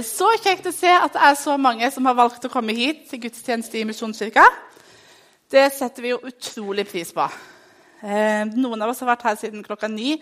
[0.00, 2.74] Eh, så kjekt å se at det er så mange som har valgt å komme
[2.76, 4.44] hit til gudstjeneste i Misjonskirka.
[5.50, 7.26] Det setter vi jo utrolig pris på.
[8.00, 10.14] Eh, noen av oss har vært her siden klokka ni,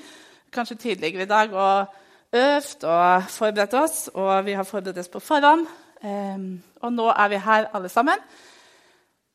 [0.55, 4.09] kanskje tidligere i dag, og øvd og forberedt oss.
[4.15, 5.69] Og vi har forberedt oss på forhånd.
[6.03, 6.49] Eh,
[6.83, 8.27] og nå er vi her alle sammen.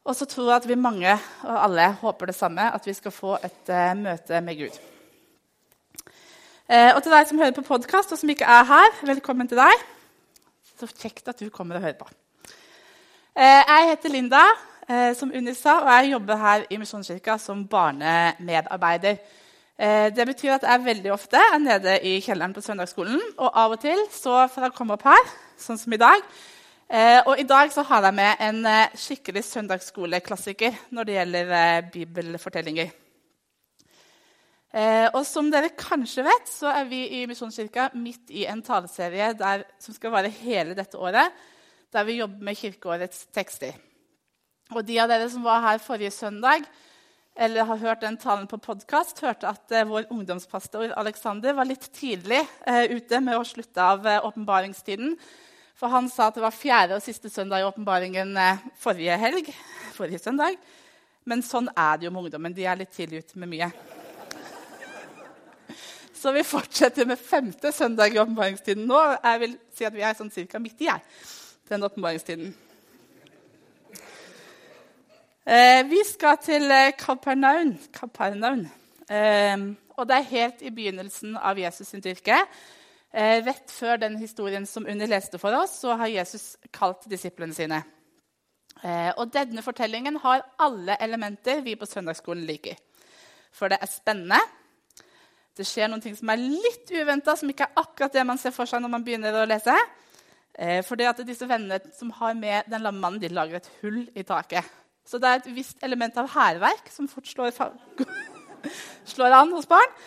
[0.04, 1.14] Og så tror jeg at vi mange
[1.48, 4.76] og alle håper det samme, at vi skal få et møte med Gud.
[6.68, 9.93] Og til deg som hører på podkast, og som ikke er her, velkommen til deg.
[10.84, 12.10] Så kjekt at du kommer og hører på.
[13.34, 14.44] Uh, jeg heter Linda,
[15.16, 19.16] som Unni sa, og jeg jobber her i Misjonskirka som barnemedarbeider.
[20.12, 23.22] det betyr at jeg veldig ofte er nede i kjelleren på søndagsskolen.
[23.38, 26.20] Og av og til så får jeg komme opp her, sånn som i dag,
[26.94, 31.54] Eh, og I dag så har jeg med en eh, skikkelig søndagsskoleklassiker når det gjelder
[31.58, 32.92] eh, bibelfortellinger.
[34.74, 39.34] Eh, og Som dere kanskje vet, så er vi i Misjonskirka midt i en taleserie
[39.38, 41.30] der, som skal vare hele dette året,
[41.94, 43.78] der vi jobber med kirkeårets tekster.
[44.74, 46.66] Og De av dere som var her forrige søndag,
[47.38, 51.86] eller har hørt den talen på podkast, hørte at eh, vår ungdomspastor Alexander var litt
[51.94, 55.18] tidlig eh, ute med å slutte av åpenbaringstiden.
[55.78, 59.54] For han sa at det var fjerde og siste søndag i åpenbaringen eh, forrige helg.
[59.94, 60.58] forrige søndag.
[61.30, 62.58] Men sånn er det jo med ungdommen.
[62.58, 63.70] De er litt tidlig ute med mye.
[66.24, 69.00] Så vi fortsetter med femte søndag i åpenbaringstiden nå.
[69.18, 71.02] Jeg vil si at vi er sånn cirka midt i her,
[71.68, 72.54] den åpenbaringstiden.
[75.44, 77.74] Eh, vi skal til eh, Kapernaun.
[77.92, 78.64] Kapernaun.
[79.12, 82.40] Eh, og det er helt i begynnelsen av Jesus' sin dyrke.
[83.12, 87.60] Eh, rett før den historien som Unni leste for oss, så har Jesus kalt disiplene
[87.60, 87.84] sine.
[88.80, 92.80] Eh, og denne fortellingen har alle elementer vi på søndagsskolen liker.
[93.52, 94.40] For det er spennende.
[95.54, 98.54] Det skjer noen ting som er litt uventa, som ikke er akkurat det man ser
[98.56, 99.76] for seg når man begynner å lese.
[100.54, 103.70] Eh, for det at disse vennene som har med den lamme mannen, de lager et
[103.84, 104.66] hull i taket.
[105.06, 107.54] Så det er et visst element av hærverk som fort slår,
[109.14, 109.98] slår an hos barn.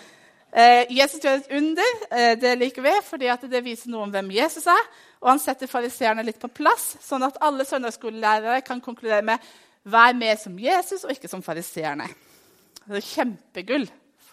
[0.56, 1.96] Eh, Jesus gjør et under.
[2.10, 4.86] Eh, det liker vi, fordi det viser noe om hvem Jesus er.
[5.22, 9.52] Og han setter fariseerne litt på plass, sånn at alle søndagsskolelærere kan konkludere med
[9.86, 12.08] vær med som Jesus og ikke som fariseerne.
[12.86, 13.86] Det er kjempegull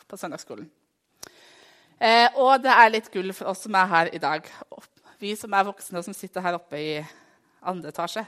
[0.09, 0.69] på søndagsskolen.
[2.03, 4.47] Eh, og det er litt gull for oss som er her i dag.
[5.23, 6.97] Vi som er voksne og som sitter her oppe i
[7.63, 8.25] andre etasje.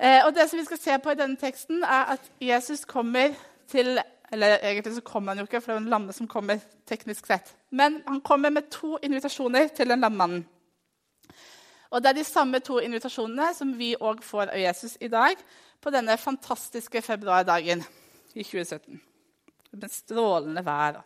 [0.00, 3.36] Eh, og det som vi skal se på i denne teksten, er at Jesus kommer
[3.68, 3.98] til
[4.32, 6.58] eller egentlig så kommer han jo ikke, for det er en lamme som kommer.
[6.86, 7.54] teknisk sett.
[7.70, 10.46] Men han kommer med to invitasjoner til den lammemannen.
[11.90, 15.36] Og det er de samme to invitasjonene som vi òg får av Jesus i dag
[15.80, 17.84] på denne fantastiske februardagen
[18.34, 19.00] i 2017.
[19.72, 21.04] Med strålende vær.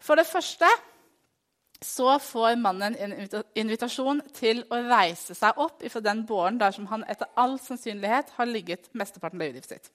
[0.00, 0.68] For det første
[1.80, 3.14] så får mannen en
[3.56, 8.34] invitasjon til å reise seg opp fra den båren der som han etter all sannsynlighet
[8.36, 9.88] har ligget mesteparten av livet sitt.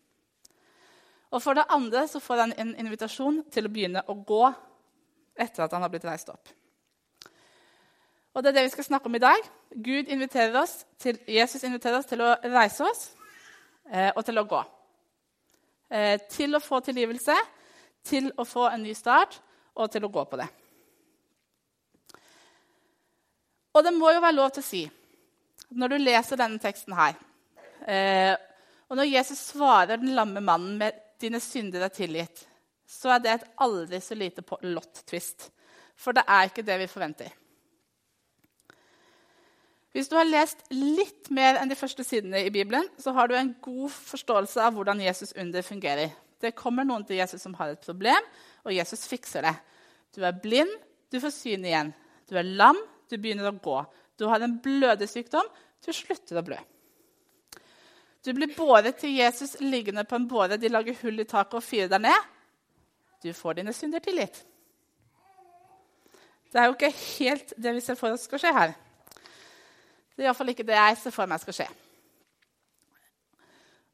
[1.29, 4.43] Og for det andre så får han en invitasjon til å begynne å gå
[5.37, 6.53] etter at han har blitt reist opp.
[8.35, 9.45] Og Det er det vi skal snakke om i dag.
[9.71, 13.03] Gud inviterer oss til, Jesus inviterer oss til å reise oss
[13.91, 14.63] eh, og til å gå.
[15.89, 17.35] Eh, til å få tilgivelse,
[18.03, 19.39] til å få en ny start
[19.75, 20.47] og til å gå på det.
[23.75, 24.83] Og det må jo være lov til å si,
[25.75, 27.15] når du leser denne teksten her
[27.89, 28.35] eh,
[28.87, 32.43] Og når Jesus svarer den lamme mannen med dine synder er tilgitt,
[32.85, 35.49] så er det et aldri så lite lott-twist.
[35.97, 37.33] For det er ikke det vi forventer.
[39.95, 43.35] Hvis du har lest litt mer enn de første sidene i Bibelen, så har du
[43.39, 46.11] en god forståelse av hvordan Jesus under fungerer.
[46.43, 48.27] Det kommer noen til Jesus som har et problem,
[48.65, 49.55] og Jesus fikser det.
[50.15, 50.71] Du er blind,
[51.11, 51.91] du får syn igjen.
[52.29, 53.77] Du er lam, du begynner å gå.
[54.17, 55.47] Du har en blødesykdom,
[55.85, 56.57] du slutter å blø.
[58.25, 60.57] Du blir båret til Jesus liggende på en båre.
[60.57, 62.31] De lager hull i taket og fyrer deg ned.
[63.21, 64.39] Du får dine synder tilgitt.
[66.49, 68.73] Det er jo ikke helt det vi ser for oss skal skje her.
[70.15, 71.67] Det er iallfall ikke det jeg ser for meg skal skje.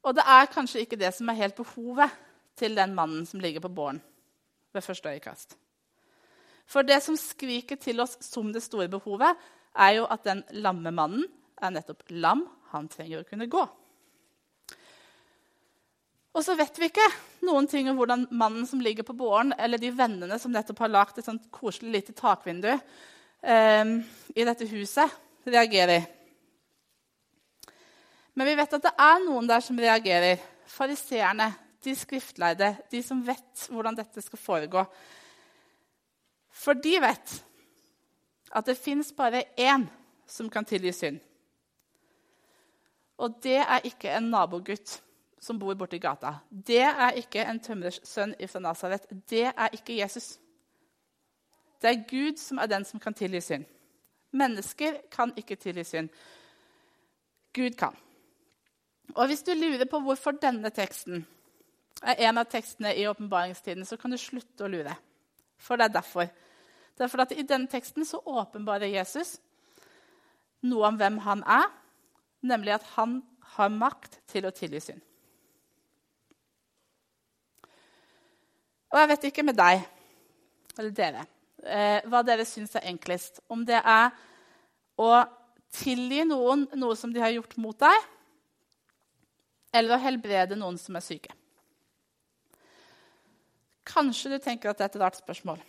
[0.06, 2.14] Og det er kanskje ikke det som er helt behovet
[2.58, 4.00] til den mannen som ligger på båren
[4.72, 5.56] ved første øyekast.
[6.66, 9.36] For det som skriker til oss som det store behovet,
[9.76, 11.26] er jo at den lamme mannen
[11.62, 12.46] er nettopp lam.
[12.72, 13.62] Han trenger å kunne gå.
[16.32, 17.04] Og så vet vi ikke
[17.44, 20.92] noen ting om hvordan mannen som ligger på båren, eller de vennene som nettopp har
[20.92, 23.92] lagd et sånt koselig lite takvindu eh,
[24.32, 25.12] i dette huset,
[25.44, 26.06] reagerer.
[28.32, 30.40] Men vi vet at det er noen der som reagerer.
[30.72, 31.50] Fariseerne,
[31.84, 34.84] de skriftleide, de som vet hvordan dette skal foregå.
[36.52, 37.36] For de vet
[38.52, 39.86] at det fins bare én
[40.26, 41.20] som kan tilgi synd.
[43.22, 45.00] Og det er ikke en nabogutt
[45.42, 46.36] som bor borti gata.
[46.50, 49.06] Det er ikke en tømrers sønn fra Nasaret.
[49.30, 50.38] Det er ikke Jesus.
[51.82, 53.64] Det er Gud som er den som kan tilgi synd.
[54.32, 56.08] Mennesker kan ikke tilgi synd.
[57.52, 57.96] Gud kan.
[59.14, 61.26] Og hvis du lurer på hvorfor denne teksten
[62.02, 64.94] er en av tekstene i åpenbaringstiden, så kan du slutte å lure.
[65.62, 66.30] For det er derfor.
[66.96, 69.36] Det er fordi at I denne teksten så åpenbarer Jesus
[70.66, 71.70] noe om hvem han er,
[72.46, 73.20] nemlig at han
[73.56, 75.00] har makt til å tilgi synd.
[78.92, 79.82] Og jeg vet ikke med deg,
[80.76, 81.26] eller dere,
[81.64, 83.40] eh, hva dere syns er enklest.
[83.48, 84.10] Om det er
[85.00, 85.12] å
[85.72, 88.08] tilgi noen noe som de har gjort mot deg,
[89.72, 91.32] eller å helbrede noen som er syke.
[93.88, 95.62] Kanskje du tenker at dette er et rart spørsmål.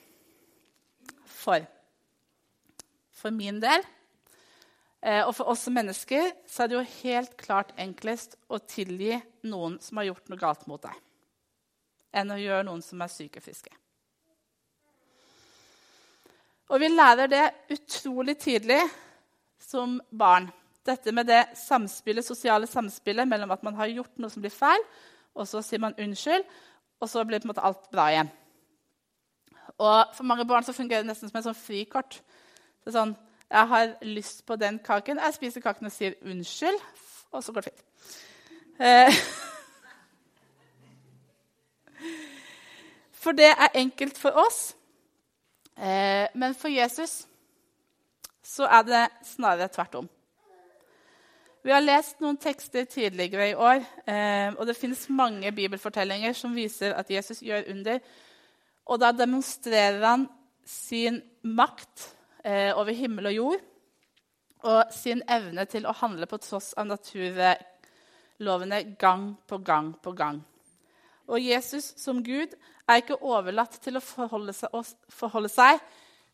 [1.25, 1.65] For
[3.23, 3.83] for min del
[4.99, 9.15] eh, og for oss som mennesker så er det jo helt klart enklest å tilgi
[9.47, 10.97] noen som har gjort noe galt mot deg,
[12.19, 13.71] enn å gjøre noen som er syke og friske.
[16.73, 17.45] Og vi lærer det
[17.75, 18.81] utrolig tidlig
[19.61, 20.49] som barn.
[20.83, 24.83] Dette med det samspillet, sosiale samspillet mellom at man har gjort noe som blir feil,
[25.33, 26.43] og så sier man unnskyld,
[27.03, 28.31] og så blir på en måte alt bra igjen.
[29.77, 32.21] Og For mange barn så fungerer det nesten som et sånn frikort.
[32.85, 33.15] Er sånn,
[33.51, 36.79] 'Jeg har lyst på den kaken.' Jeg spiser kaken og sier unnskyld,
[37.31, 37.83] og så går det fint.
[38.79, 39.11] Eh,
[43.23, 44.75] for det er enkelt for oss.
[45.77, 47.27] Eh, men for Jesus
[48.43, 50.09] så er det snarere tvert om.
[51.63, 56.55] Vi har lest noen tekster tidligere i år, eh, og det finnes mange bibelfortellinger som
[56.55, 58.01] viser at Jesus gjør under.
[58.91, 60.25] Og da demonstrerer han
[60.67, 62.09] sin makt
[62.43, 63.63] eh, over himmel og jord
[64.63, 70.43] og sin evne til å handle på tross av naturlovene gang på gang på gang.
[71.31, 75.79] Og Jesus som Gud er ikke overlatt til å forholde seg, forholde seg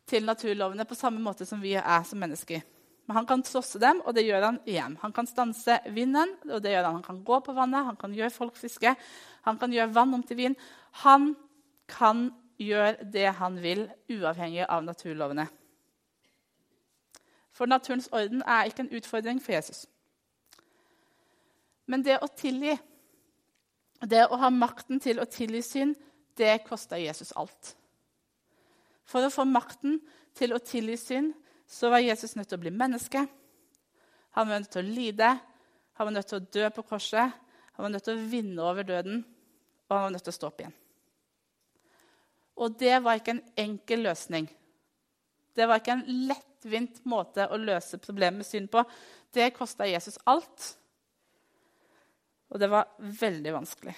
[0.10, 2.66] til naturlovene på samme måte som vi er som mennesker.
[3.10, 4.94] Men han kan trosse dem, og det gjør han igjen.
[5.02, 7.00] Han kan stanse vinden, og det gjør han.
[7.00, 8.92] Han kan gå på vannet, han kan gjøre folk friske,
[9.48, 10.58] han kan gjøre vann om til vin.
[11.02, 11.32] Han
[11.90, 12.28] kan
[12.62, 15.48] gjøre det han vil, uavhengig av naturlovene.
[17.50, 19.88] For naturens orden er ikke en utfordring for Jesus.
[21.90, 22.78] Men det å tilgi,
[24.06, 25.98] det å ha makten til å tilgi synd,
[26.38, 27.74] det kosta Jesus alt.
[29.10, 29.98] For å få makten
[30.38, 31.34] til å tilgi synd
[31.70, 33.22] så var Jesus nødt til å bli menneske.
[34.38, 35.30] Han var nødt til å lide,
[35.94, 37.36] han var nødt til å dø på korset,
[37.76, 39.22] han var nødt til å vinne over døden,
[39.88, 40.74] og han var nødt til å stå opp igjen.
[42.60, 44.50] Og det var ikke en enkel løsning.
[45.56, 48.84] Det var ikke en lettvint måte å løse problemet med synd på.
[49.34, 50.72] Det kosta Jesus alt,
[52.50, 53.94] og det var veldig vanskelig.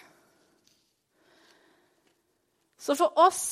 [2.81, 3.45] Så for oss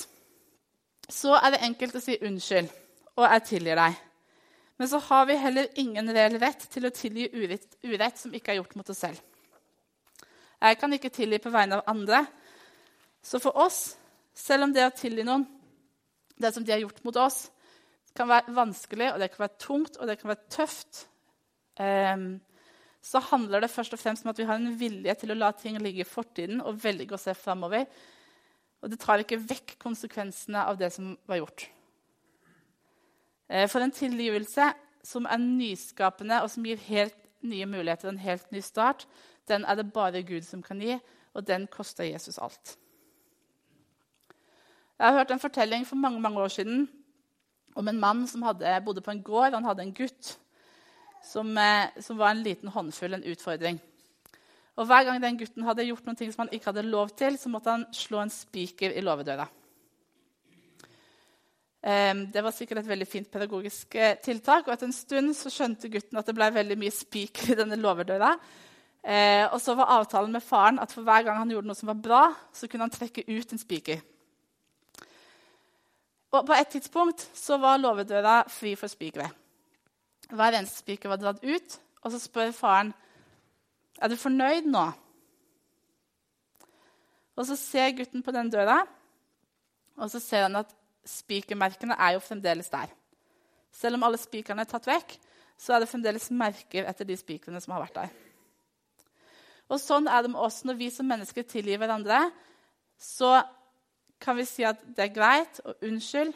[1.10, 2.70] så er det enkelt å si unnskyld,
[3.16, 4.06] og jeg tilgir deg.
[4.80, 8.54] Men så har vi heller ingen reell rett til å tilgi urett, urett, som ikke
[8.54, 9.20] er gjort mot oss selv.
[10.60, 12.22] Jeg kan ikke tilgi på vegne av andre.
[13.20, 13.98] Så for oss,
[14.32, 15.44] selv om det å tilgi noen,
[16.40, 17.50] det som de har gjort mot oss,
[18.16, 21.02] kan være vanskelig, og det kan være tungt og det kan være tøft,
[21.80, 22.30] um,
[23.04, 25.52] så handler det først og fremst om at vi har en vilje til å la
[25.56, 27.84] ting ligge i fortiden og velge å se framover.
[28.80, 31.68] Og det tar ikke vekk konsekvensene av det som var gjort.
[33.50, 38.52] Eh, for en tilgivelse som er nyskapende, og som gir helt nye muligheter, en helt
[38.52, 39.08] ny start,
[39.48, 41.00] den er det bare Gud som kan gi,
[41.34, 42.78] og den koster Jesus alt.
[45.00, 46.90] Jeg har hørt en fortelling for mange mange år siden
[47.76, 49.54] om en mann som hadde, bodde på en gård.
[49.54, 50.40] Han hadde en gutt
[51.24, 53.80] som, eh, som var en liten håndfull, en utfordring.
[54.76, 57.50] Og Hver gang den gutten hadde gjort noe som han ikke hadde lov til, så
[57.50, 59.48] måtte han slå en spiker i låvedøra.
[61.80, 64.68] Det var sikkert et veldig fint pedagogisk eh, tiltak.
[64.68, 67.78] og Etter en stund så skjønte gutten at det ble veldig mye spiker i denne
[67.80, 68.34] låverdøra.
[69.00, 71.92] Eh, og så var avtalen med faren at for hver gang han gjorde noe som
[71.94, 74.02] var bra, så kunne han trekke ut en spiker.
[76.30, 79.30] Og På et tidspunkt så var låvedøra fri for spikere.
[80.30, 82.92] Hver eneste spiker var dratt ut, og så spør faren
[84.00, 84.84] er du fornøyd nå.
[87.40, 88.84] Og Så ser gutten på den døra,
[89.98, 90.76] og så ser han at
[91.10, 92.92] spikermerkene er jo fremdeles der.
[93.74, 95.16] Selv om alle spikerne er tatt vekk,
[95.60, 98.12] så er det fremdeles merker etter de spikrene som har vært der.
[99.70, 100.64] Og Sånn er det med oss.
[100.66, 102.24] Når vi som mennesker tilgir hverandre,
[102.98, 103.40] så
[104.20, 106.34] kan vi si at det er greit, og unnskyld.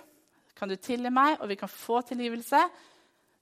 [0.56, 2.60] kan du tilgi meg, og vi kan få tilgivelse.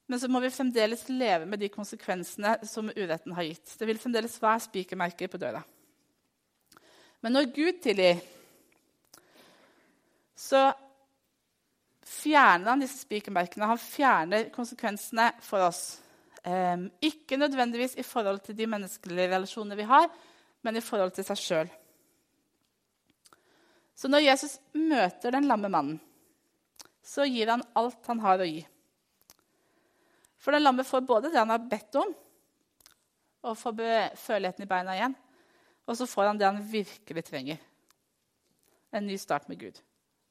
[0.08, 3.76] Men så må vi fremdeles leve med de konsekvensene som uretten har gitt.
[3.78, 5.62] Det vil fremdeles være spikermerker på døra.
[7.22, 8.22] Men når Gud tilgir,
[10.36, 10.72] så
[12.12, 13.70] fjerner han disse spikermerkene.
[13.70, 16.02] Han fjerner konsekvensene for oss.
[16.44, 20.10] Um, ikke nødvendigvis i forhold til de menneskelige relasjonene vi har,
[20.66, 21.72] men i forhold til seg sjøl.
[23.96, 26.00] Så når Jesus møter den lamme mannen,
[27.06, 28.64] så gir han alt han har å gi.
[30.42, 32.16] For den lamme får både det han har bedt om,
[33.42, 33.78] og får
[34.18, 35.14] føleligheten i beina igjen.
[35.90, 37.62] Og så får han det han virkelig trenger.
[38.94, 39.78] En ny start med Gud.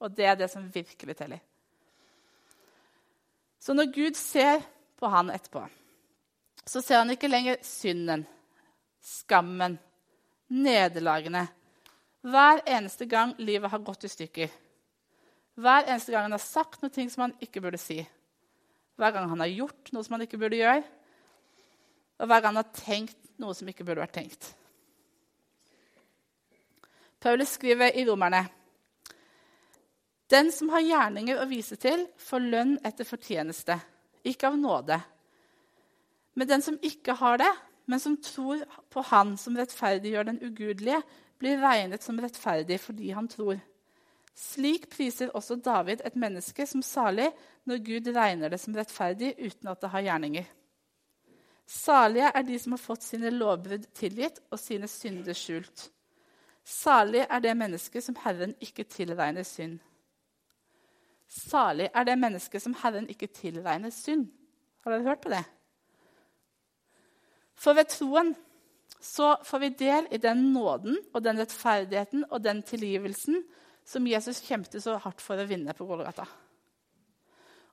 [0.01, 1.43] Og det er det som virkelig teller.
[3.61, 4.63] Så når Gud ser
[4.97, 5.67] på han etterpå,
[6.65, 8.25] så ser han ikke lenger synden,
[9.05, 9.77] skammen,
[10.49, 11.47] nederlagene.
[12.21, 14.51] Hver eneste gang livet har gått i stykker.
[15.61, 17.99] Hver eneste gang han har sagt noe som han ikke burde si.
[19.01, 20.85] Hver gang han har gjort noe som han ikke burde gjøre.
[22.21, 24.51] Og hver gang han har tenkt noe som ikke burde vært tenkt.
[27.21, 28.47] Paulus skriver i Romerne
[30.31, 33.77] Den som har gjerninger å vise til, får lønn etter fortjeneste,
[34.23, 35.01] ikke av nåde.
[36.39, 37.51] Men den som ikke har det,
[37.91, 41.01] men som tror på Han som rettferdiggjør den ugudelige,
[41.41, 43.59] blir regnet som rettferdig fordi han tror.
[44.37, 47.27] Slik priser også David et menneske som salig
[47.69, 50.47] når Gud regner det som rettferdig uten at det har gjerninger.
[51.67, 55.89] Salige er de som har fått sine lovbrudd tilgitt og sine synder skjult.
[56.65, 59.79] Salig er det mennesket som Herren ikke tilregner synd.
[61.31, 64.27] Salig er det mennesket som Herren ikke tilregner synd.
[64.83, 65.45] Har dere hørt på det?
[67.55, 68.35] For ved troen
[69.01, 73.43] så får vi del i den nåden og den rettferdigheten og den tilgivelsen
[73.87, 76.27] som Jesus kjempet så hardt for å vinne på Golgata.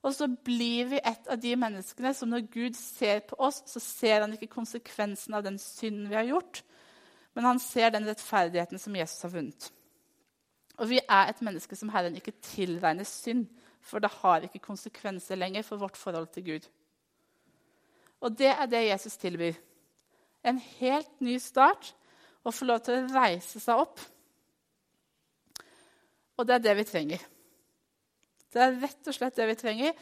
[0.05, 3.81] Og så blir vi et av de menneskene som når Gud ser på oss, så
[3.83, 6.61] ser han ikke konsekvensen av den synden vi har gjort,
[7.35, 9.71] men han ser den rettferdigheten som Jesus har vunnet.
[10.77, 13.47] Og vi er et menneske som Herren ikke tilregner synd,
[13.81, 16.67] for det har ikke konsekvenser lenger for vårt forhold til Gud.
[18.21, 19.57] Og det er det Jesus tilbyr
[20.47, 21.95] en helt ny start
[22.43, 23.99] og få lov til å reise seg opp.
[26.37, 27.25] Og det er det vi trenger.
[28.53, 29.93] Det er rett og slett det vi trenger,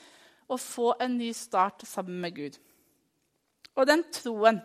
[0.45, 2.57] å få en ny start sammen med Gud.
[3.75, 4.59] Og den troen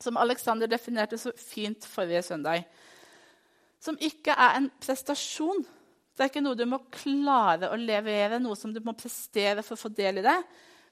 [0.00, 2.64] som Alexander definerte så fint forrige søndag,
[3.80, 8.56] som ikke er en prestasjon Det er ikke noe du må klare å levere, noe
[8.58, 10.36] som du må prestere for å få del i det.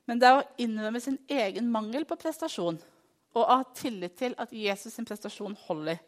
[0.09, 2.79] Men det er å innrømme sin egen mangel på prestasjon
[3.37, 5.99] og ha tillit til at Jesus' sin prestasjon holder.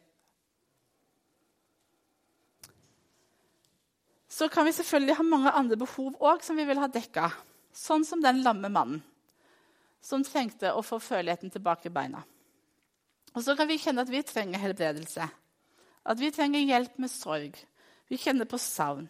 [4.30, 7.28] Så kan vi selvfølgelig ha mange andre behov òg som vi vil ha dekka.
[7.76, 9.02] Sånn som den lamme mannen
[10.00, 12.22] som trengte å få føleligheten tilbake i beina.
[13.36, 15.26] Og så kan vi kjenne at vi trenger helbredelse.
[16.04, 17.56] At vi trenger hjelp med sorg.
[18.08, 19.08] Vi kjenner på savn.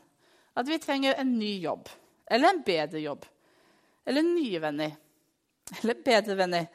[0.56, 1.88] At vi trenger en ny jobb.
[2.30, 3.24] Eller en bedre jobb.
[4.06, 4.96] Eller nye venner.
[5.80, 6.66] Eller bedre venner.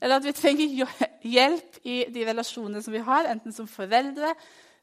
[0.00, 0.94] Eller at vi trenger
[1.24, 4.34] hjelp i de relasjonene som vi har, enten som foreldre,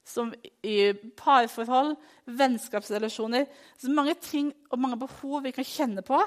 [0.03, 0.33] som
[0.65, 1.93] i parforhold,
[2.25, 3.45] vennskapsrelasjoner.
[3.77, 6.19] Så mange ting og mange behov vi kan kjenne på.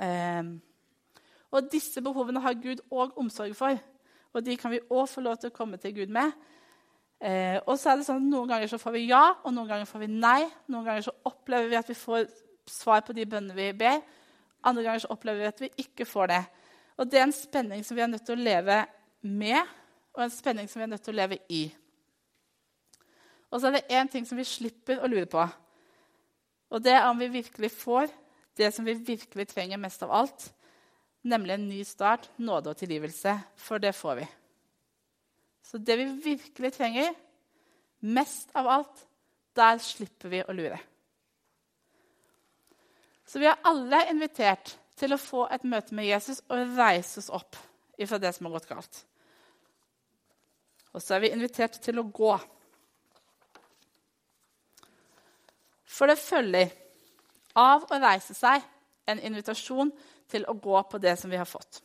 [0.00, 0.54] Eh,
[1.50, 3.76] og disse behovene har Gud òg omsorg for.
[4.32, 6.30] Og de kan vi òg få lov til å komme til Gud med.
[7.20, 9.68] Eh, og så er det sånn at Noen ganger så får vi ja, og noen
[9.68, 10.40] ganger får vi nei.
[10.72, 12.30] Noen ganger så opplever vi at vi får
[12.70, 14.00] svar på de bønnene vi ber.
[14.66, 16.40] Andre ganger så opplever vi at vi ikke får det.
[17.00, 18.80] Og det er en spenning som vi er nødt til å leve
[19.24, 19.76] med,
[20.16, 21.62] og en spenning som vi er nødt til å leve i.
[23.50, 25.44] Og så er det én ting som vi slipper å lure på.
[26.70, 28.10] Og det er om vi virkelig får
[28.58, 30.50] det som vi virkelig trenger mest av alt,
[31.22, 33.34] nemlig en ny start, nåde og tilgivelse.
[33.58, 34.28] For det får vi.
[35.70, 37.12] Så det vi virkelig trenger,
[38.00, 39.04] mest av alt,
[39.54, 40.80] der slipper vi å lure.
[43.22, 47.30] Så vi er alle invitert til å få et møte med Jesus og reise oss
[47.30, 47.58] opp
[48.00, 49.04] ifra det som har gått galt.
[50.90, 52.32] Og så er vi invitert til å gå.
[55.86, 56.74] For det følger
[57.54, 58.66] av å reise seg
[59.10, 59.94] en invitasjon
[60.30, 61.78] til å gå på det som vi har fått.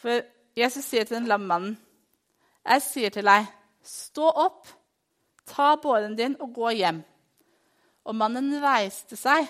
[0.00, 0.24] For
[0.56, 1.78] Jesus sier til den lamme mannen,
[2.64, 3.46] 'Jeg sier til deg,
[3.82, 4.68] stå opp,
[5.46, 7.04] ta båren din og gå hjem.'
[8.04, 9.48] Og mannen reiste seg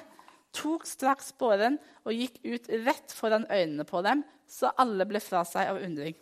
[0.52, 5.44] tok straks båren og gikk ut rett foran øynene på dem, så alle ble fra
[5.46, 6.16] seg av undring.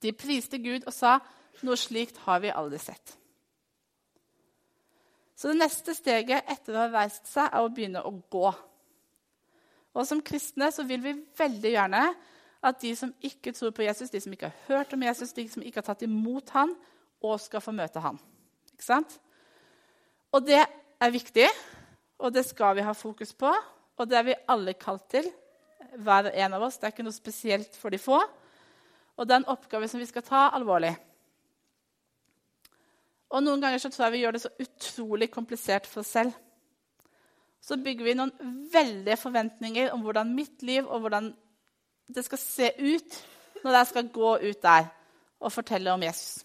[0.00, 1.18] De priste Gud og sa,
[1.62, 3.16] 'Noe slikt har vi aldri sett.'
[5.38, 8.48] Så det neste steget etter å ha reist seg er å begynne å gå.
[9.94, 12.02] Og Som kristne så vil vi veldig gjerne
[12.62, 15.46] at de som ikke tror på Jesus, de som ikke har hørt om Jesus, de
[15.50, 16.74] som ikke har tatt imot han,
[17.22, 18.18] og skal få møte han.
[18.72, 19.18] Ikke sant?
[20.34, 21.46] Og det er viktig,
[22.18, 23.50] og det skal vi ha fokus på.
[23.98, 25.26] Og det er vi alle kalt til,
[25.98, 26.78] hver og en av oss.
[26.78, 28.18] Det er ikke noe spesielt for de få.
[29.18, 30.92] Og det er en oppgave som vi skal ta alvorlig.
[33.34, 36.36] Og Noen ganger så tror jeg vi gjør det så utrolig komplisert for oss selv.
[37.60, 38.32] Så bygger vi noen
[38.72, 41.32] veldige forventninger om hvordan mitt liv og hvordan
[42.14, 43.18] det skal se ut
[43.64, 44.92] når jeg skal gå ut der
[45.38, 46.44] og fortelle om Jesus.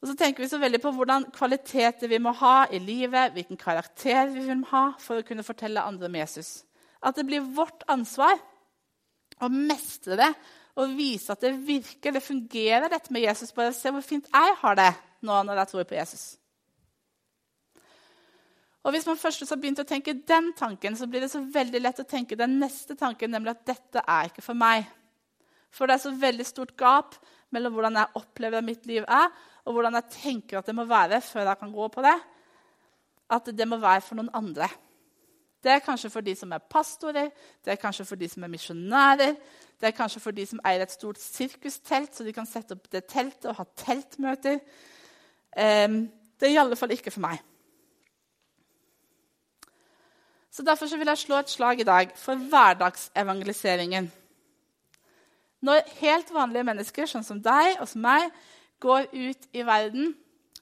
[0.00, 3.58] Og så tenker vi så veldig på hvordan kvaliteter vi må ha i livet, hvilken
[3.60, 6.62] karakter vi vil ha for å kunne fortelle andre om Jesus.
[7.04, 8.38] At det blir vårt ansvar
[9.40, 10.30] å mestre det
[10.80, 13.52] og vise at det virker, det fungerer, dette med Jesus.
[13.52, 14.92] Bare se hvor fint jeg har det
[15.26, 16.24] nå når jeg tror på Jesus.
[18.82, 21.82] Og Hvis man først har begynt å tenke den tanken, så blir det så veldig
[21.82, 24.86] lett å tenke den neste tanken, nemlig at dette er ikke for meg.
[25.70, 27.18] For det er så veldig stort gap
[27.52, 29.28] mellom hvordan jeg opplever at mitt liv er,
[29.68, 32.14] og hvordan jeg tenker at det må være før jeg kan gå på det.
[33.30, 34.70] At det må være for noen andre.
[35.60, 37.28] Det er kanskje for de som er pastorer,
[37.60, 39.36] det er kanskje for de som er misjonærer,
[39.80, 42.88] det er kanskje for de som eier et stort sirkustelt, så de kan sette opp
[42.92, 44.56] det teltet og ha teltmøter.
[45.52, 46.02] Um,
[46.40, 47.44] det er i alle fall ikke for meg.
[50.50, 54.12] Så Derfor vil jeg slå et slag i dag for hverdagsevangeliseringen.
[55.62, 58.30] Når helt vanlige mennesker, sånn som deg og som meg,
[58.80, 60.14] går ut i verden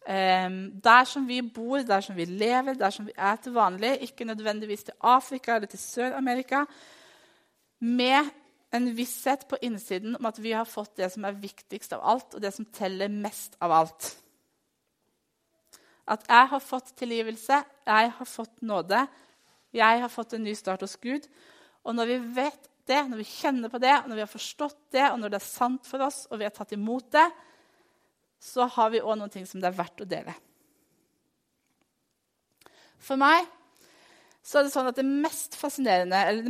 [0.03, 0.49] eh,
[0.85, 4.27] der som vi bor, der som vi lever, der som vi er til vanlig, ikke
[4.27, 6.65] nødvendigvis til Afrika eller til Sør-Amerika,
[7.81, 8.29] med
[8.75, 12.35] en visshet på innsiden om at vi har fått det som er viktigst av alt,
[12.35, 14.11] og det som teller mest av alt.
[16.09, 19.07] At jeg har fått tilgivelse, jeg har fått nåde,
[19.75, 21.27] jeg har fått en ny start hos Gud.
[21.85, 25.05] Og når vi vet det, når vi kjenner på det, når vi har forstått det,
[25.11, 27.27] og når det er sant for oss, og vi har tatt imot det,
[28.41, 30.35] så har vi òg noen ting som det er verdt å dele.
[33.03, 33.47] For meg
[34.45, 36.47] så er det sånn at det mest fascinerende eller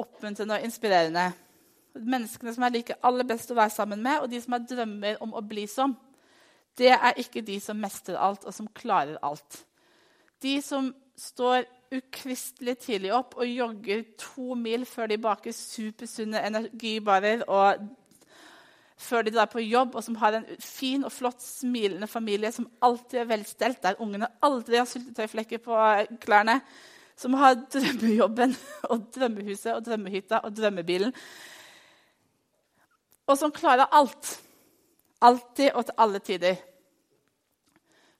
[0.00, 1.30] oppmuntrende og inspirerende
[1.90, 5.16] Menneskene som jeg liker aller best å være sammen med, og de som har drømmer
[5.24, 5.96] om å bli som,
[6.78, 9.64] det er ikke de som mestrer alt, og som klarer alt.
[10.38, 17.42] De som står ukristelig tidlig opp og jogger to mil før de baker supersunne energibarer
[17.50, 17.82] og
[19.00, 22.68] før de drar på jobb, og som har en fin og flott, smilende familie som
[22.84, 25.78] alltid er velstelt, der ungene aldri har syltetøyflekker på
[26.20, 26.58] klærne,
[27.16, 28.52] som har drømmejobben
[28.92, 31.16] og drømmehuset og drømmehytta og drømmebilen,
[33.26, 34.36] og som klarer alt.
[35.22, 36.60] Alltid og til alle tider.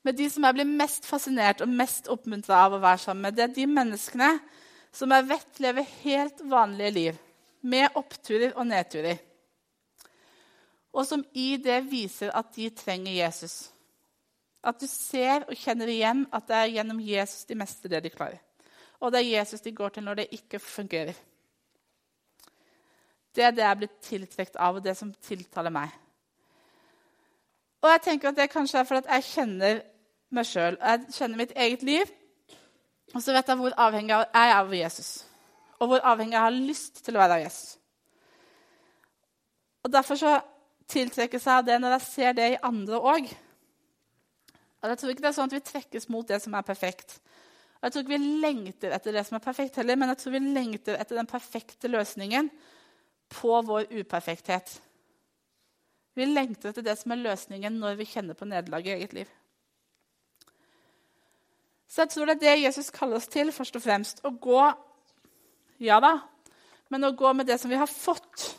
[0.02, 3.36] Men de som jeg blir mest fascinert og mest oppmuntra av å være sammen med,
[3.36, 4.30] det er de menneskene
[4.96, 7.18] som jeg vet lever helt vanlige liv,
[7.60, 9.18] med oppturer og nedturer.
[10.96, 13.68] Og som i det viser at de trenger Jesus.
[14.64, 18.14] At du ser og kjenner igjen at det er gjennom Jesus de mestrer det de
[18.14, 18.40] klarer.
[19.00, 21.16] Og det er Jesus de går til når det ikke fungerer.
[23.36, 25.92] Det er det jeg er blitt tiltrukket av, og det som tiltaler meg.
[27.81, 29.83] Og jeg tenker at det kanskje er fordi jeg kjenner
[30.31, 30.77] meg sjøl.
[30.81, 32.14] Jeg kjenner mitt eget liv.
[33.14, 35.11] Og så vet jeg hvor avhengig jeg er av Jesus.
[35.81, 37.77] Og hvor avhengig jeg har lyst til å være av Jesus.
[39.85, 40.35] Og Derfor så
[40.90, 43.31] tiltrekker seg det når jeg ser det i andre òg.
[44.81, 47.19] Jeg tror ikke det er sånn at vi trekkes mot det som er perfekt.
[47.81, 50.35] Og jeg tror ikke vi lengter etter det som er perfekt heller, men jeg tror
[50.37, 52.51] vi lengter etter den perfekte løsningen
[53.33, 54.73] på vår uperfekthet.
[56.18, 59.29] Vi lengter etter det som er løsningen når vi kjenner på nederlag i eget liv.
[61.90, 64.23] Så jeg tror det er det Jesus kaller oss til, først og fremst.
[64.25, 64.62] Å gå
[65.81, 66.18] Ja da,
[66.92, 68.51] men å gå med det som vi har fått,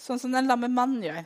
[0.00, 1.24] sånn som den lamme mannen gjør.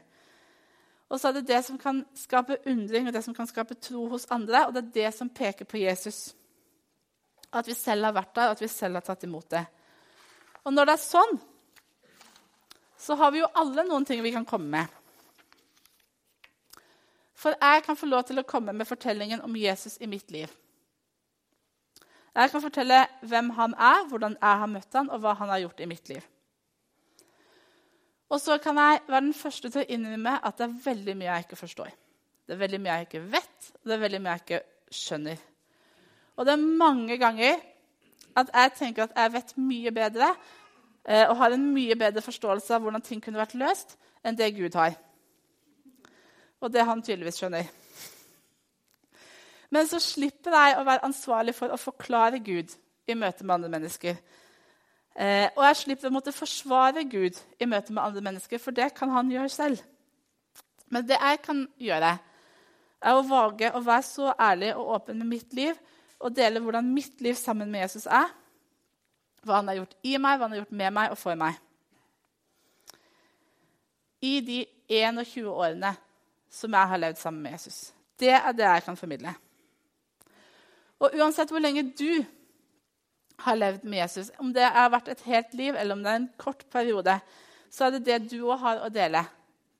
[1.11, 4.09] Og så er det det som kan skape undring og det som kan skape tro
[4.11, 6.33] hos andre, og det er det som peker på Jesus.
[7.55, 9.65] At vi selv har vært der, og at vi selv har tatt imot det.
[10.67, 11.39] Og når det er sånn,
[13.01, 15.00] så har vi jo alle noen ting vi kan komme med.
[17.41, 20.51] For jeg kan få lov til å komme med fortellingen om Jesus i mitt liv.
[22.37, 25.65] Jeg kan fortelle hvem han er, hvordan jeg har møtt han, og hva han har
[25.65, 26.27] gjort i mitt liv.
[28.31, 31.33] Og så kan jeg være den første til å innrømme at det er veldig mye
[31.33, 31.91] jeg ikke forstår.
[32.47, 35.43] Det er veldig mye jeg ikke vet, og det er veldig mye jeg ikke skjønner.
[36.37, 37.59] Og det er mange ganger
[38.39, 42.77] at jeg tenker at jeg vet mye bedre eh, og har en mye bedre forståelse
[42.77, 44.95] av hvordan ting kunne vært løst, enn det Gud har.
[46.61, 47.69] Og det han tydeligvis skjønner.
[49.71, 52.73] Men så slipper jeg å være ansvarlig for å forklare Gud
[53.09, 54.19] i møte med andre mennesker.
[55.15, 58.91] Eh, og jeg slipper å måtte forsvare Gud i møte med andre mennesker, for det
[58.97, 59.81] kan han gjøre selv.
[60.91, 62.17] Men det jeg kan gjøre,
[63.01, 65.79] er å våge å være så ærlig og åpen med mitt liv
[66.21, 68.29] og dele hvordan mitt liv sammen med Jesus er.
[69.47, 71.57] Hva han har gjort i meg, hva han har gjort med meg og for meg.
[74.21, 74.59] I de
[74.91, 75.95] 21 årene
[76.51, 77.93] som jeg har levd sammen med Jesus.
[78.21, 79.35] Det er det jeg kan formidle.
[81.01, 82.25] Og uansett hvor lenge du
[83.41, 86.21] har levd med Jesus, om det har vært et helt liv eller om det er
[86.21, 87.17] en kort periode,
[87.71, 89.23] så er det det du òg har å dele.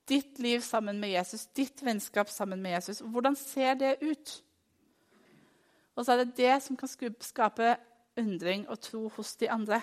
[0.09, 3.03] Ditt liv sammen med Jesus, ditt vennskap sammen med Jesus.
[3.05, 4.33] Hvordan ser det ut?
[5.95, 6.89] Og så er det det som kan
[7.21, 7.75] skape
[8.17, 9.81] undring og tro hos de andre.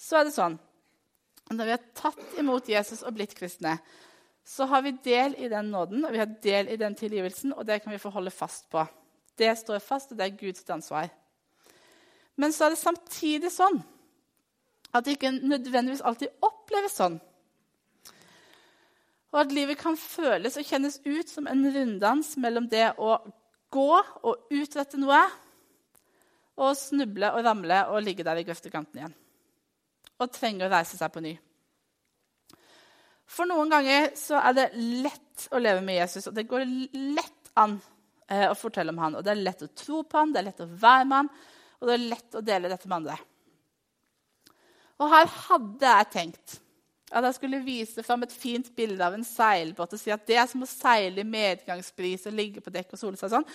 [0.00, 0.56] Så er det sånn
[1.50, 3.76] når vi har tatt imot Jesus og blitt kristne,
[4.46, 7.66] så har vi del i den nåden og vi har del i den tilgivelsen, og
[7.66, 8.84] det kan vi få holde fast på.
[9.38, 11.10] Det står fast, og det er Guds ansvar.
[12.36, 13.80] Men så er det samtidig sånn
[14.90, 17.18] at det ikke nødvendigvis alltid oppleves sånn.
[19.30, 23.20] Og at livet kan føles og kjennes ut som en runddans mellom det å
[23.70, 23.92] gå
[24.26, 25.20] og utrette noe
[26.60, 29.19] og snuble og ramle og ligge der i grøftekanten igjen.
[30.20, 31.34] Og trenger å reise seg på ny.
[33.30, 36.66] For noen ganger så er det lett å leve med Jesus, og det går
[37.16, 37.76] lett an
[38.26, 39.18] eh, å fortelle om han.
[39.18, 41.30] Og det er lett å tro på han, det er lett å være med han,
[41.80, 43.20] og det er lett å dele dette med andre.
[45.00, 46.58] Og her hadde jeg tenkt
[47.10, 50.36] at jeg skulle vise fram et fint bilde av en seilbåt og si at det
[50.38, 53.46] er som å seile i medgangsbris og ligge på dekk og sole seg sånn.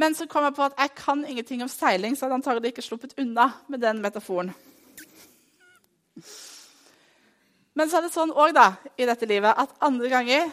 [0.00, 2.84] Men så kom jeg på at jeg kan ingenting om seiling, så hadde antagelig ikke
[2.84, 4.52] sluppet unna med den metaforen.
[7.78, 8.56] Men så er det sånn òg
[8.98, 10.50] i dette livet at andre ganger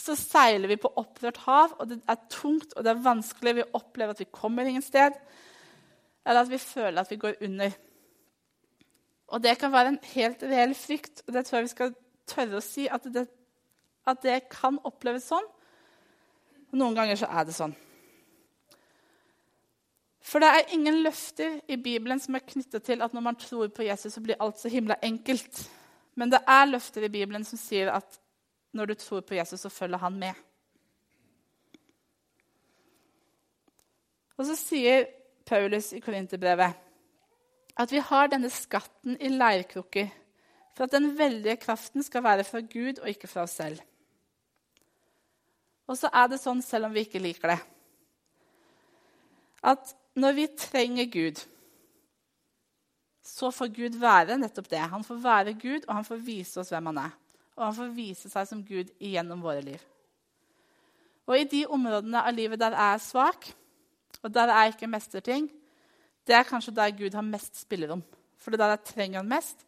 [0.00, 3.56] så seiler vi på opprørt hav, og det er tungt og det er vanskelig.
[3.58, 5.16] Vi opplever at vi kommer ingen sted,
[6.24, 7.74] eller at vi føler at vi går under.
[9.30, 11.92] Og det kan være en helt reell frykt, og det tror jeg vi skal
[12.30, 13.26] tørre å si, at det,
[14.08, 15.46] at det kan oppleves sånn.
[16.70, 17.76] Og noen ganger så er det sånn.
[20.30, 23.70] For det er ingen løfter i Bibelen som er knyttet til at når man tror
[23.74, 25.64] på Jesus, så blir alt så himla enkelt.
[26.14, 28.18] Men det er løfter i Bibelen som sier at
[28.76, 30.34] når du tror på Jesus, så følger han med.
[34.38, 35.08] Og så sier
[35.46, 36.86] Paulus i Korinterbrevet
[37.80, 40.10] at vi har denne skatten i leirkrukker
[40.76, 43.80] for at den veldige kraften skal være fra Gud og ikke fra oss selv.
[45.90, 47.58] Og så er det sånn, selv om vi ikke liker det,
[49.66, 51.40] at når vi trenger Gud
[53.30, 54.82] så får Gud være nettopp det.
[54.90, 57.16] Han får være Gud, og han får vise oss hvem han er.
[57.56, 59.82] Og han får vise seg som Gud gjennom våre liv.
[61.30, 63.50] Og i de områdene av livet der jeg er svak,
[64.20, 65.46] og der jeg ikke mestrer ting,
[66.26, 68.02] det er kanskje der Gud har mest spillerom.
[68.40, 69.62] For det er der jeg trenger han mest,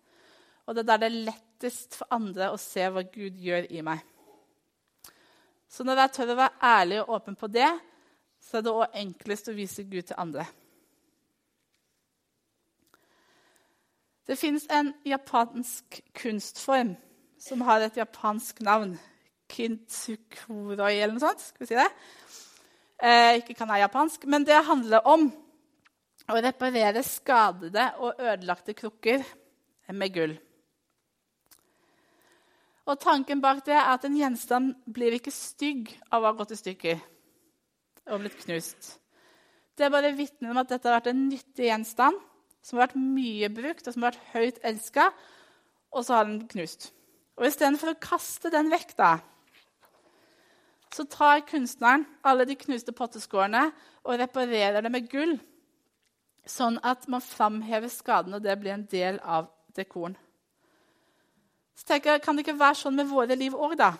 [0.66, 3.84] og det er der det er lettest for andre å se hva Gud gjør i
[3.86, 4.02] meg.
[5.70, 7.70] Så når jeg tør å være ærlig og åpen på det,
[8.42, 10.44] så er det òg enklest å vise Gud til andre.
[14.26, 16.94] Det fins en japansk kunstform
[17.42, 18.94] som har et japansk navn.
[19.52, 21.42] Kintsukuroi eller noe sånt.
[21.42, 21.88] Skal vi si det?
[23.02, 25.26] Eh, ikke kan jeg japansk, men det handler om
[26.30, 29.24] å reparere skadede og ødelagte krukker
[29.90, 30.36] med gull.
[32.86, 36.54] Og Tanken bak det er at en gjenstand blir ikke stygg av å ha gått
[36.54, 37.02] i stykker
[38.10, 38.96] og blitt knust.
[39.74, 42.18] Det er bare vitner om at dette har vært en nyttig gjenstand
[42.62, 45.10] som har vært mye brukt, og som har vært høyt elska,
[45.92, 46.90] og så har den knust.
[47.36, 49.12] Og istedenfor å kaste den vekk, da,
[50.92, 53.70] så tar kunstneren alle de knuste potteskårene
[54.04, 55.38] og reparerer det med gull,
[56.48, 60.16] sånn at man framhever skaden, og det blir en del av dekoren.
[61.78, 63.94] Så tenker jeg, Kan det ikke være sånn med våre liv òg, da?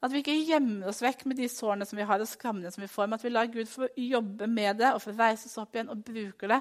[0.00, 2.84] At vi ikke gjemmer oss vekk med de sårene som vi har, og skrammene som
[2.84, 5.58] vi får, men at vi lar Gud få jobbe med det og få reise oss
[5.60, 6.60] opp igjen og bruke det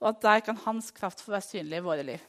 [0.00, 2.26] og at der kan hans kraft få være synlig i våre liv.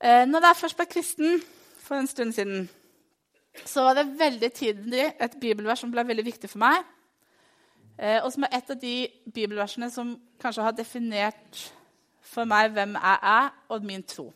[0.00, 1.40] Eh, når jeg først ble kristen
[1.80, 2.68] for en stund siden,
[3.64, 6.84] så var det veldig tidlig et bibelvers som ble veldig viktig for meg.
[7.98, 8.96] Eh, og som er et av de
[9.34, 11.62] bibelversene som kanskje har definert
[12.20, 14.28] for meg hvem jeg er, og min tro.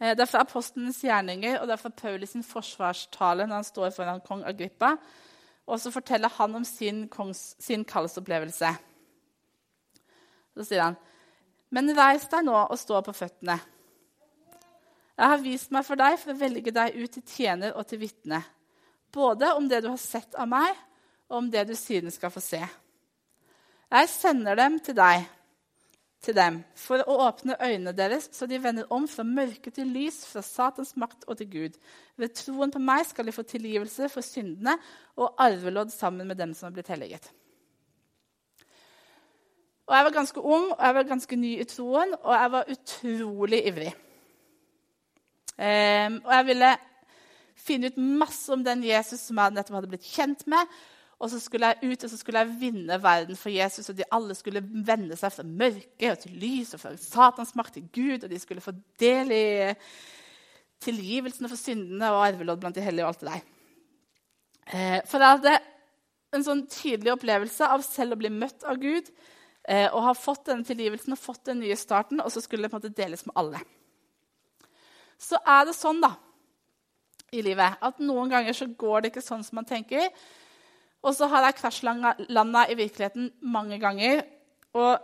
[0.00, 3.68] Eh, det er fra apostlenes gjerninger og det er fra Paulus sin forsvarstale når han
[3.68, 4.94] står foran kong Agrippa.
[5.66, 8.74] Og så forteller han om sin, kongs, sin kallsopplevelse.
[10.54, 10.96] Så sier han,
[11.70, 13.60] 'Men reis deg nå og stå på føttene.'
[15.14, 17.98] Jeg har vist meg for deg for å velge deg ut til tjener og til
[17.98, 18.42] vitne,
[19.12, 20.74] både om det du har sett av meg,
[21.30, 22.60] og om det du siden skal få se.
[23.90, 25.22] Jeg sender dem til deg,
[26.24, 30.22] til dem, for å åpne øynene deres, så de vender om fra mørke til lys,
[30.26, 31.78] fra Satans makt og til Gud.
[32.20, 34.78] Ved troen på meg skal de få tilgivelse for syndene
[35.16, 37.28] og arvelodd sammen med dem som har blitt helliget.
[39.84, 42.72] Og Jeg var ganske ung og jeg var ganske ny i troen, og jeg var
[42.72, 43.92] utrolig ivrig.
[45.54, 46.70] Um, og jeg ville
[47.64, 50.72] finne ut masse om den Jesus som jeg nettopp hadde blitt kjent med.
[51.22, 54.06] Og så skulle jeg ut og så skulle jeg vinne verden for Jesus, og de
[54.12, 58.24] alle skulle vende seg fra mørket og til lys og fra Satans makt til Gud,
[58.24, 59.44] og de skulle få del i
[60.84, 63.46] tilgivelsene for syndene og arvelodd blant de hellige og alt det der.
[64.74, 65.54] Eh, for jeg hadde
[66.34, 69.08] en sånn tydelig opplevelse av selv å bli møtt av Gud
[69.68, 72.72] eh, og ha fått denne tilgivelsen og fått den nye starten, og så skulle det
[72.72, 73.62] på en måte deles med alle.
[75.20, 76.14] Så er det sånn da,
[77.34, 80.10] i livet at noen ganger så går det ikke sånn som man tenker.
[81.04, 84.22] Og så har jeg krasjlanda i virkeligheten mange ganger.
[84.72, 84.98] Og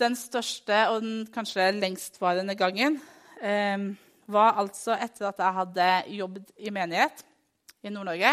[0.00, 2.98] den største og den kanskje lengstvarende gangen
[3.42, 3.92] eh,
[4.26, 7.24] var altså etter at jeg hadde jobbet i menighet
[7.84, 8.32] i Nord-Norge.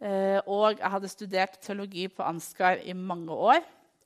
[0.00, 3.60] Eh, og jeg hadde studert teologi på Ansgar i mange år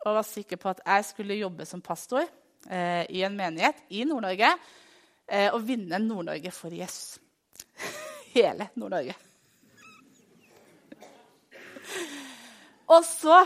[0.06, 2.22] og var sikker på at jeg skulle jobbe som pastor
[2.70, 4.52] eh, i en menighet i Nord-Norge
[5.26, 7.18] eh, og vinne Nord-Norge for Jesus.
[8.36, 9.29] Hele Nord-Norge.
[12.90, 13.36] Og så,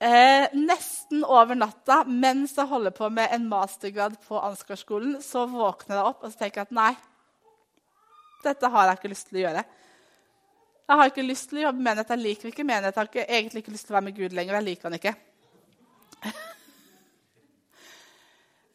[0.00, 5.98] eh, nesten over natta, mens jeg holder på med en mastergrad på Ansgarskolen, så våkner
[5.98, 6.94] jeg opp og tenker at nei,
[8.44, 9.64] dette har jeg ikke lyst til å gjøre.
[10.84, 12.10] Jeg har ikke lyst til å jobbe med menighet.
[12.12, 12.92] Jeg liker ikke menighet.
[12.92, 14.58] Jeg har ikke, egentlig ikke lyst til å være med Gud lenger.
[14.58, 15.14] Jeg liker han ikke.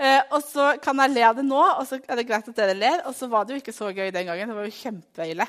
[0.07, 2.57] eh, og så kan jeg le av det nå, og så er det greit at
[2.57, 3.03] dere ler.
[3.05, 4.49] Og så var det jo ikke så gøy den gangen.
[4.49, 5.47] Det var jo kjempeille.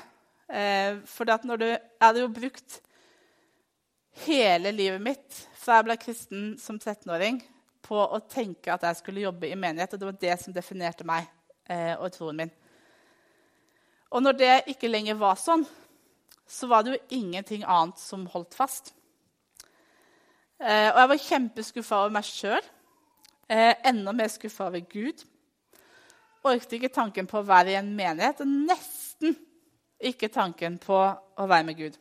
[0.53, 2.81] Eh, for jeg hadde jo brukt
[4.27, 7.41] hele livet mitt fra jeg ble kristen som 13-åring,
[7.85, 9.95] på å tenke at jeg skulle jobbe i menighet.
[9.95, 11.27] Og det var det som definerte meg
[11.67, 12.53] eh, og troen min.
[14.11, 15.65] Og når det ikke lenger var sånn,
[16.51, 18.93] så var det jo ingenting annet som holdt fast.
[20.61, 22.71] Eh, og jeg var kjempeskuffa over meg sjøl.
[23.51, 25.25] Eh, enda mer skuffa over Gud.
[26.47, 29.35] Orket ikke tanken på å være i en menighet, og nesten
[30.01, 31.99] ikke tanken på å være med Gud.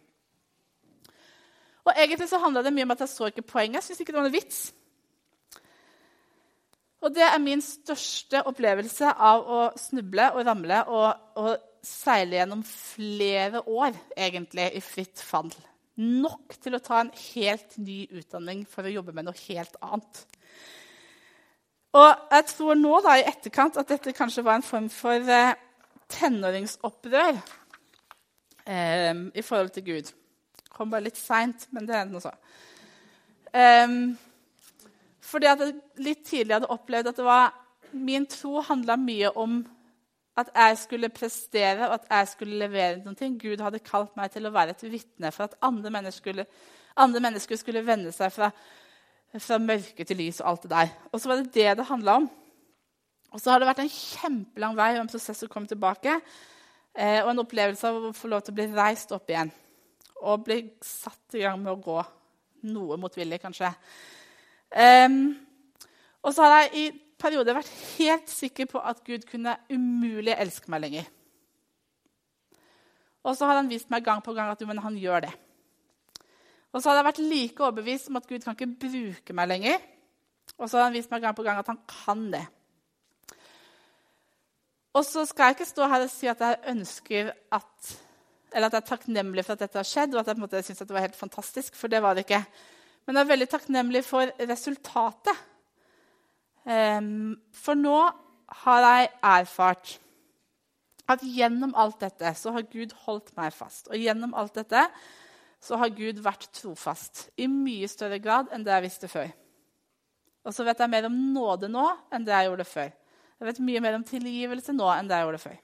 [1.90, 3.80] Og egentlig så handla det mye om at jeg så ikke poenget.
[3.80, 4.60] Jeg syntes ikke det var noe vits.
[7.00, 12.64] Og det er min største opplevelse av å snuble og ramle og, og seile gjennom
[12.68, 15.52] flere år egentlig i fritt fall.
[16.00, 20.22] Nok til å ta en helt ny utdanning for å jobbe med noe helt annet.
[21.96, 25.56] Og jeg tror nå da, i etterkant at dette kanskje var en form for eh,
[26.12, 27.40] tenåringsopprør
[28.68, 30.12] eh, i forhold til Gud.
[30.80, 32.32] Kom bare litt seint, men det er noe så.
[33.52, 34.14] Um,
[35.28, 35.74] fordi at jeg
[36.06, 37.52] litt tidlig hadde opplevd at var,
[37.92, 39.60] min tro handla mye om
[40.40, 43.32] at jeg skulle prestere og at jeg skulle levere noe.
[43.42, 46.48] Gud hadde kalt meg til å være et vitne for at andre mennesker skulle,
[46.96, 48.54] andre mennesker skulle vende seg fra,
[49.36, 50.94] fra mørke til lys og alt det der.
[51.12, 52.30] Og så var det det det handla om.
[53.36, 56.22] Og så har det vært en kjempelang vei og en prosess å komme tilbake.
[56.96, 59.52] Eh, og en opplevelse av å få lov til å bli reist opp igjen
[60.20, 62.00] og bli satt i gang med å gå.
[62.70, 63.72] Noe motvillig, kanskje.
[64.70, 65.22] Um,
[66.22, 66.88] og så har jeg i
[67.20, 71.08] perioder vært helt sikker på at Gud kunne umulig elske meg lenger.
[73.24, 75.32] Og så har han vist meg gang på gang at jo, men han gjør det.
[76.70, 79.82] Og så har jeg vært like overbevist om at Gud kan ikke bruke meg lenger.
[80.58, 82.46] Og så har han vist meg gang på gang at han kan det.
[84.94, 87.92] Og så skal jeg ikke stå her og si at jeg ønsker at
[88.54, 90.46] eller at jeg er takknemlig for at dette har skjedd, og at jeg på en
[90.48, 91.78] måte syns det var helt fantastisk.
[91.78, 92.42] For det var det ikke.
[93.06, 95.46] Men jeg er veldig takknemlig for resultatet.
[96.70, 97.98] Um, for nå
[98.66, 99.96] har jeg erfart
[101.10, 103.90] at gjennom alt dette så har Gud holdt meg fast.
[103.90, 104.84] Og gjennom alt dette
[105.64, 109.32] så har Gud vært trofast i mye større grad enn det jeg visste før.
[110.48, 112.94] Og så vet jeg mer om nåde nå enn det jeg gjorde før.
[113.40, 115.58] Jeg vet mye mer om tilgivelse nå enn det jeg gjorde før.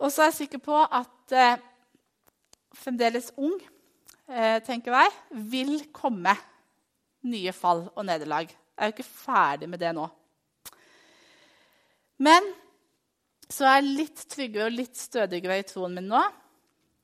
[0.00, 1.60] Og så er jeg sikker på at eh,
[2.76, 3.58] fremdeles ung,
[4.30, 5.12] eh, tenker jeg,
[5.52, 6.32] vil komme
[7.28, 8.48] nye fall og nederlag.
[8.48, 10.06] Jeg er jo ikke ferdig med det nå.
[12.24, 12.46] Men
[13.50, 16.22] så er jeg litt tryggere og litt stødigere i troen min nå.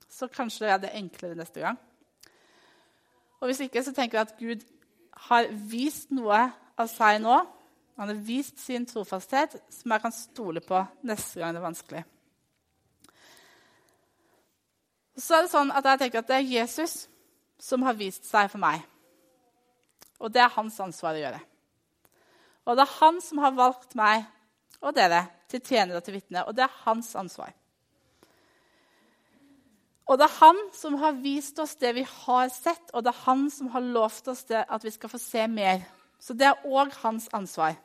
[0.09, 1.77] Så kanskje det er det enklere neste gang.
[3.37, 4.65] Og hvis ikke, så tenker jeg at Gud
[5.27, 7.37] har vist noe av seg nå
[7.97, 12.03] Han har vist sin trofasthet, som jeg kan stole på neste gang det er vanskelig.
[15.17, 17.07] Så er det sånn at jeg tenker at det er Jesus
[17.59, 18.83] som har vist seg for meg.
[20.21, 21.39] Og det er hans ansvar å gjøre.
[22.67, 24.25] Og det er han som har valgt meg
[24.83, 26.43] og dere til tjenere og til vitne.
[26.45, 27.53] Og det er hans ansvar.
[30.07, 33.23] Og det er han som har vist oss det vi har sett, og det er
[33.25, 35.81] han som har lovt oss det, at vi skal få se mer.
[36.19, 37.75] Så det er òg hans ansvar.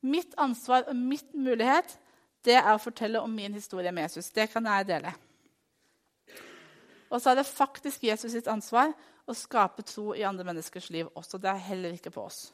[0.00, 1.96] Mitt ansvar og mitt mulighet
[2.46, 4.30] det er å fortelle om min historie med Jesus.
[4.30, 5.10] Det kan jeg dele.
[7.08, 8.92] Og så er det faktisk Jesus sitt ansvar
[9.28, 11.40] å skape tro i andre menneskers liv også.
[11.40, 12.48] Det er heller ikke på oss.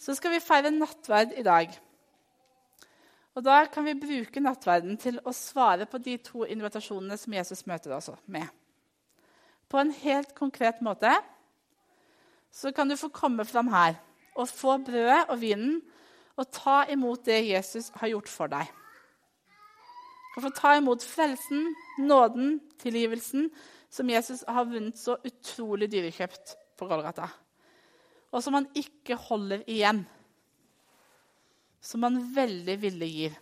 [0.00, 1.70] Så skal vi feire nattverd i dag.
[3.34, 7.64] Og Da kan vi bruke nattverden til å svare på de to invitasjonene som Jesus
[7.66, 8.46] møter oss med.
[9.68, 11.10] På en helt konkret måte
[12.54, 13.96] så kan du få komme fram her
[14.36, 15.80] og få brødet og vinen
[16.36, 18.70] og ta imot det Jesus har gjort for deg.
[20.34, 21.68] Kan få ta imot frelsen,
[22.02, 23.48] nåden, tilgivelsen
[23.94, 27.28] som Jesus har vunnet så utrolig dyrekjøpt på Golgata.
[28.34, 30.02] Og som han ikke holder igjen.
[31.78, 33.36] Som han veldig villig gir.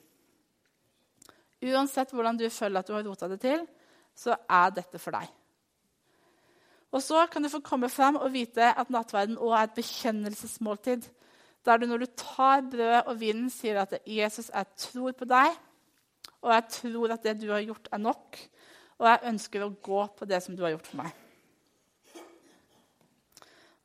[1.63, 3.65] Uansett hvordan du føler at du har rota det til,
[4.13, 5.31] så er dette for deg.
[6.93, 11.07] Og så kan du få komme fram og vite at nattverden òg er et bekjennelsesmåltid.
[11.65, 15.55] Der du når du tar brødet og vinen, sier at Jesus, jeg tror på deg,
[16.43, 18.39] og jeg tror at det du har gjort, er nok.
[18.99, 21.19] Og jeg ønsker å gå på det som du har gjort for meg.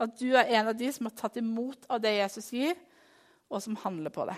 [0.02, 2.78] At du er en av de som har tatt imot av det Jesus gir,
[3.50, 4.36] og som handler på det.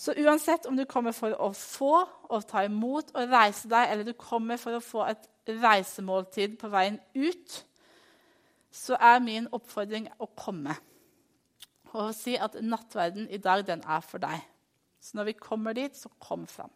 [0.00, 1.94] Så uansett om du kommer for å få
[2.30, 6.70] og ta imot og reise deg, eller du kommer for å få et reisemåltid på
[6.72, 7.58] veien ut,
[8.70, 10.76] så er min oppfordring å komme
[11.90, 14.38] og si at nattverden i dag, den er for deg.
[15.00, 16.72] Så når vi kommer dit, så kom fram.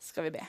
[0.00, 0.46] Skal vi be.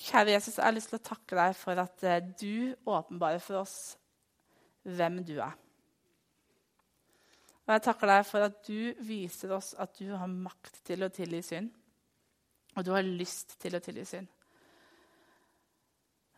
[0.00, 3.60] Kjære Jesus, jeg har lyst til å takke deg for at eh, du åpenbarer for
[3.60, 3.76] oss
[4.88, 5.52] hvem du er.
[7.66, 11.10] Og jeg takker deg for at du viser oss at du har makt til å
[11.12, 11.68] tilgi synd.
[12.74, 14.30] Og du har lyst til å tilgi synd.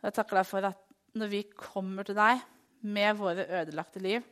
[0.03, 0.83] Jeg takker deg for at
[1.15, 2.43] når vi kommer til deg
[2.83, 4.25] med våre ødelagte liv,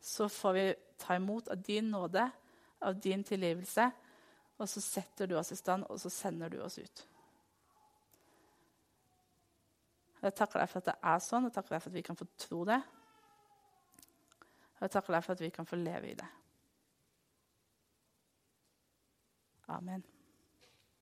[0.00, 0.66] så får vi
[1.00, 2.30] ta imot av din nåde,
[2.78, 3.90] av din tilgivelse,
[4.60, 7.06] og så setter du oss i stand, og så sender du oss ut.
[10.20, 12.18] Jeg takker deg for at det er sånn, og takker deg for at vi kan
[12.18, 12.80] få tro det.
[14.76, 16.28] Og jeg takker deg for at vi kan få leve i det.
[19.70, 20.04] Amen.